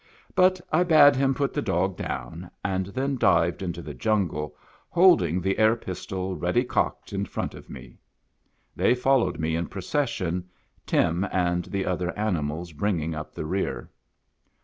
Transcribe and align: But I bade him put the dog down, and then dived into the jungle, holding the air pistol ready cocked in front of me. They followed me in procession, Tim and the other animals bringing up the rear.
But 0.33 0.59
I 0.71 0.83
bade 0.83 1.15
him 1.15 1.35
put 1.35 1.53
the 1.53 1.61
dog 1.61 1.95
down, 1.95 2.49
and 2.65 2.87
then 2.87 3.19
dived 3.19 3.61
into 3.61 3.83
the 3.83 3.93
jungle, 3.93 4.55
holding 4.89 5.39
the 5.39 5.59
air 5.59 5.75
pistol 5.75 6.35
ready 6.35 6.63
cocked 6.63 7.13
in 7.13 7.23
front 7.25 7.53
of 7.53 7.69
me. 7.69 7.99
They 8.75 8.95
followed 8.95 9.37
me 9.37 9.55
in 9.55 9.67
procession, 9.67 10.49
Tim 10.87 11.23
and 11.31 11.65
the 11.65 11.85
other 11.85 12.17
animals 12.17 12.71
bringing 12.71 13.13
up 13.13 13.35
the 13.35 13.45
rear. 13.45 13.91